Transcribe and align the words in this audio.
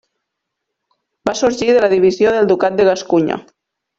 Va 1.29 1.35
sorgir 1.41 1.69
per 1.79 1.91
divisió 1.93 2.33
del 2.37 2.51
Ducat 2.53 2.79
de 2.81 2.89
Gascunya. 2.91 3.41